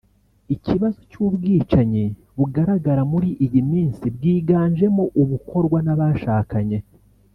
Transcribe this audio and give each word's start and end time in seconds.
ikibazo 0.55 0.99
cy’ubwicanyi 1.11 2.05
bugaragara 2.37 3.01
muri 3.11 3.29
iyi 3.45 3.61
minsi 3.71 4.03
bwiganjemo 4.15 5.03
ubukorwa 5.21 5.77
n’abashakanye 5.85 6.79